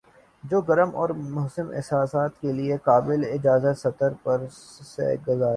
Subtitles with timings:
[0.43, 4.45] جو گرم اور مبہم احساسات کے لیے قابلِاجازت سطر پر
[4.49, 5.49] سے گزرا